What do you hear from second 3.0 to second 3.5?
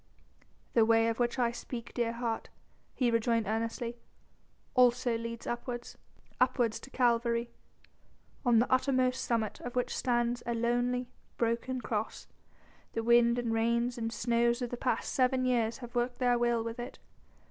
rejoined